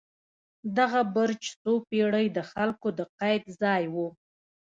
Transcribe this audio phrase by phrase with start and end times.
[0.77, 3.95] دغه برج څو پېړۍ د خلکو د قید ځای و.